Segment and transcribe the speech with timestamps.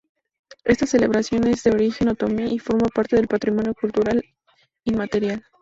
[0.63, 4.23] Esta celebración es de origen otomí y forma parte del Patrimonio Cultural
[4.83, 5.43] Inmaterial.